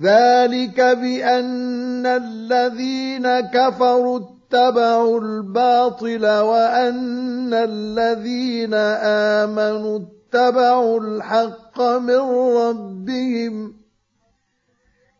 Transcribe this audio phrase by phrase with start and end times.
[0.00, 8.74] ذلك بأن الذين كفروا اتبعوا الباطل وأن الذين
[9.44, 12.20] آمنوا اتبعوا الحق من
[12.56, 13.76] ربهم.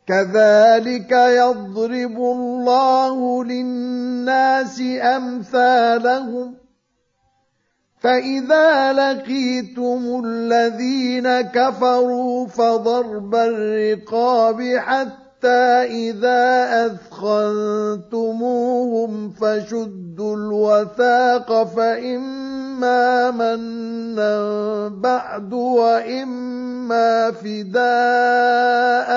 [0.06, 6.65] كذلك يضرب الله للناس أمثالهم
[8.06, 16.86] فإذا لقيتم الذين كفروا فضرب الرقاب حتى إذا
[18.06, 18.30] أثخنتموهم
[19.30, 29.16] فشدوا الوثاق فإما منا بعد وإما فداء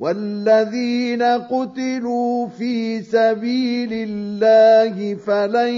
[0.00, 5.74] والذين قتلوا في سبيل الله فلن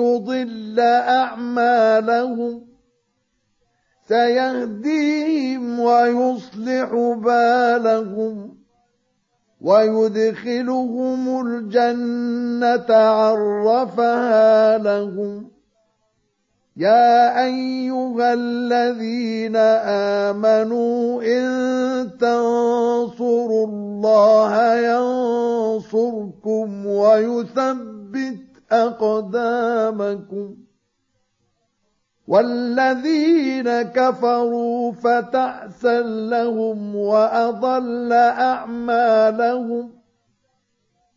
[0.00, 2.66] يضل أعمالهم.
[4.08, 6.90] سيهديهم ويصلح
[7.24, 8.56] بالهم
[9.60, 15.53] ويدخلهم الجنة عرفها لهم.
[16.76, 19.56] يا أيها الذين
[20.26, 21.44] آمنوا إن
[22.18, 28.38] تنصروا الله ينصركم ويثبت
[28.72, 30.56] أقدامكم
[32.28, 39.93] والذين كفروا فتعسا لهم واضل اعمالهم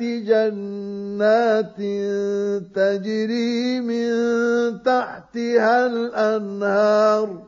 [0.00, 1.76] جنات
[2.74, 4.10] تجري من
[4.82, 7.42] تحتها الأنهار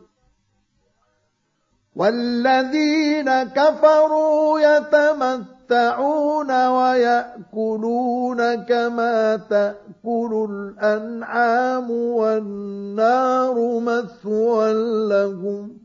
[1.96, 14.72] والذين كفروا يتمتعون ويأكلون كما تأكل الأنعام والنار مثوى
[15.08, 15.81] لهم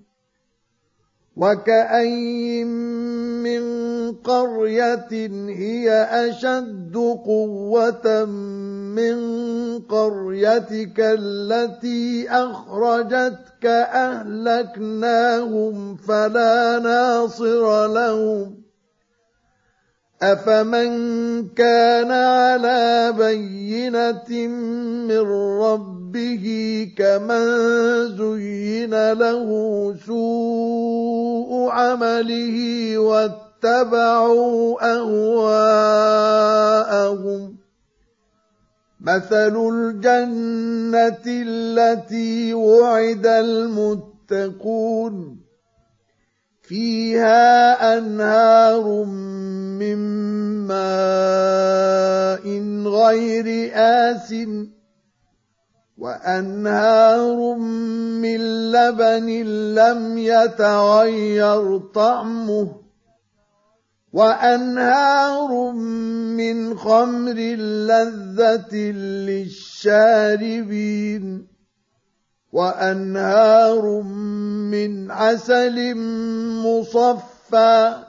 [1.37, 3.63] وكأي من
[4.11, 5.07] قرية
[5.49, 8.25] هي أشد قوة
[8.95, 9.17] من
[9.79, 13.65] قريتك التي أخرجتك
[14.05, 18.57] أهلكناهم فلا ناصر لهم
[20.21, 25.19] أفمن كان على بينة من
[26.07, 26.47] ربه
[26.97, 27.47] كمن
[28.15, 29.49] زين له
[30.05, 32.57] سوء عمله
[32.97, 35.97] واتبعوا أهواءهم.
[39.01, 45.15] مثل الجنة التي وعد المتقون.
[46.61, 49.03] فيها أنهار
[49.79, 49.97] من
[50.67, 52.45] ماء
[52.87, 54.33] غير آسٍ
[55.97, 57.55] وأنهار
[58.21, 59.27] من لبن
[59.75, 62.81] لم يتغير طعمه
[64.13, 65.71] وأنهار
[66.37, 67.33] من خمر
[67.89, 68.75] لذة
[69.85, 71.47] للشاربين
[72.51, 74.01] وأنهار
[74.71, 75.95] من عسل
[76.65, 78.03] مصفى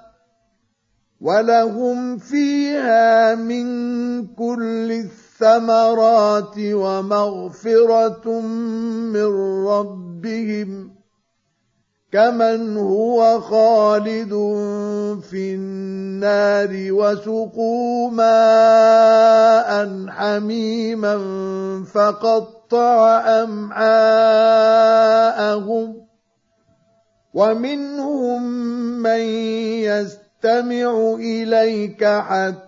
[1.20, 3.67] ولهم فيها من
[4.26, 5.27] كل الثمرات
[6.75, 8.40] ومغفرة
[9.12, 9.31] من
[9.67, 10.99] ربهم
[12.12, 14.31] كمن هو خالد
[15.31, 21.19] في النار وسقوا ماء حميما
[21.94, 24.49] فقطع أمعاءهم
[27.35, 28.43] ومنهم
[29.02, 29.20] من
[29.85, 32.68] يستمع إليك حتى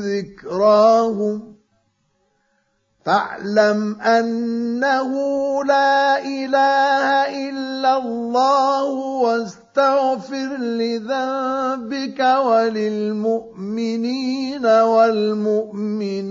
[0.00, 1.56] ذكراهم
[3.06, 5.12] فاعلم أنه
[5.64, 7.06] لا إله
[7.48, 8.84] إلا الله
[9.22, 13.56] واستغفر لذنبك وللمؤمنين
[15.06, 16.26] والمؤمنات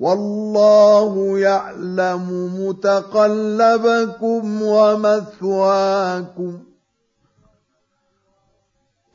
[0.00, 6.66] والله يعلم متقلبكم ومثواكم.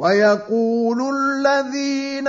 [0.01, 2.27] ويقول الذين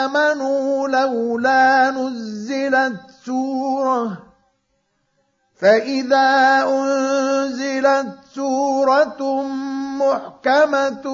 [0.00, 4.18] آمنوا لولا نزلت سورة
[5.54, 9.42] فإذا أنزلت سورة
[10.04, 11.06] محكمة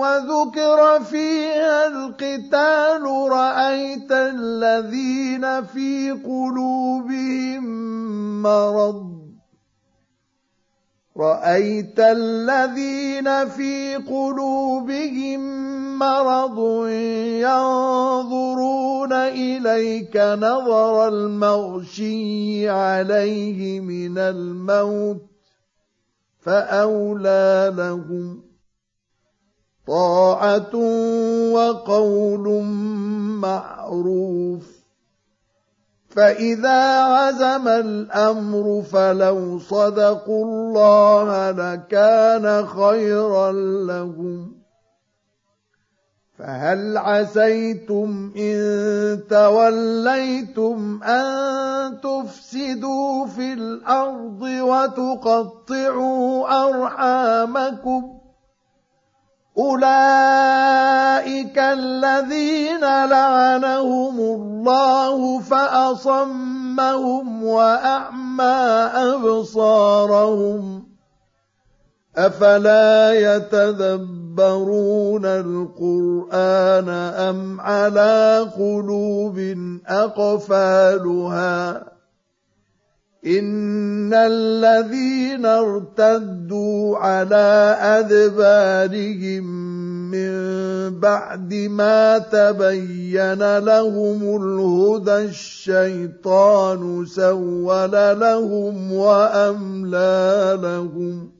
[0.00, 7.62] وذكر فيها القتال رأيت الذين في قلوبهم
[8.42, 9.20] مرض.
[11.16, 15.40] رأيت الذين في قلوبهم
[15.98, 16.88] مرض
[17.44, 25.29] ينظرون إليك نظر المغشي عليه من الموت.
[26.40, 28.42] فأولى لهم
[29.86, 30.76] طاعة
[31.52, 32.62] وقول
[33.40, 34.80] معروف
[36.08, 43.52] فإذا عزم الأمر فلو صدقوا الله لكان خيرا
[43.86, 44.59] لهم
[46.40, 58.20] فهل عسيتم إن توليتم أن تفسدوا في الأرض وتقطعوا أرحامكم ۖ
[59.60, 68.60] أولئك الذين لعنهم الله فأصمهم وأعمى
[69.14, 70.84] أبصارهم
[72.16, 73.12] أفلا
[74.30, 79.38] يتدبرون القرآن أم على قلوب
[79.86, 81.90] أقفالها؟
[83.26, 89.44] إن الذين ارتدوا على أدبارهم
[90.10, 90.30] من
[91.00, 101.39] بعد ما تبين لهم الهدى الشيطان سول لهم وأملى لهم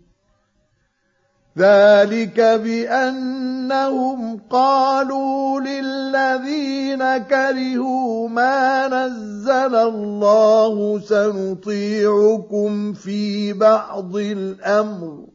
[1.59, 15.27] ذلك بأنهم قالوا للذين كرهوا ما نزل الله سنطيعكم في بعض الأمر.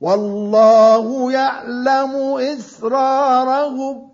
[0.00, 4.13] والله يعلم إسرارهم.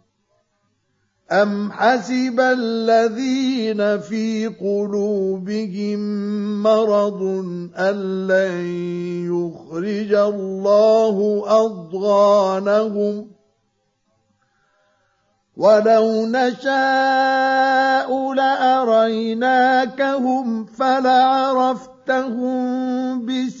[1.31, 5.99] أم حسب الذين في قلوبهم
[6.63, 7.21] مرض
[7.75, 8.65] أن لن
[9.31, 13.31] يخرج الله أضغانهم
[15.57, 19.85] ولو نشاء لأريناكهم
[20.65, 21.91] فلعرفتهم
[23.25, 23.60] بسيماهم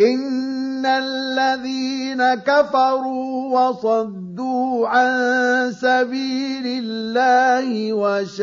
[0.00, 8.36] إن الذين كفروا وصدوا عن سبيل الله وشاقوا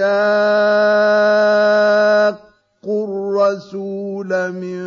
[3.08, 4.82] الرسول من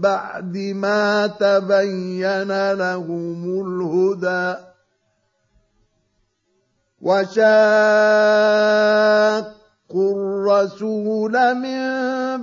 [0.00, 4.60] بعد ما تبين لهم الهدى
[7.02, 7.38] وشاقوا
[10.16, 12.07] الرسول من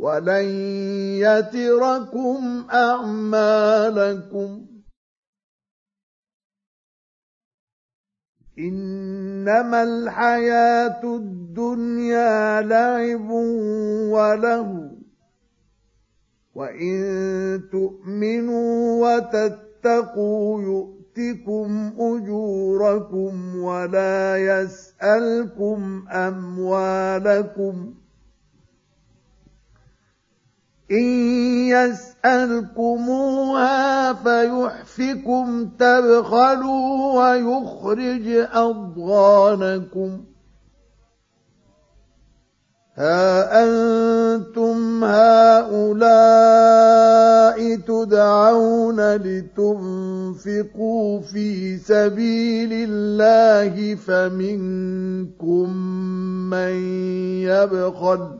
[0.00, 0.44] ولن
[1.20, 4.66] يتركم أعمالكم.
[8.58, 13.30] إنما الحياة الدنيا لعب
[14.10, 14.90] وله
[16.54, 17.00] وإن
[17.72, 27.99] تؤمنوا وتتقوا يؤتكم أجوركم ولا يسألكم أموالكم.
[30.90, 31.04] إن
[32.24, 40.20] يسألكموها فيحفكم تبخلوا ويخرج أضغانكم.
[42.96, 46.30] ها أنتم هؤلاء
[47.76, 50.70] تدعون لتنفقوا
[51.20, 55.76] في سبيل الله فمنكم
[56.50, 56.74] من
[57.42, 58.39] يبخل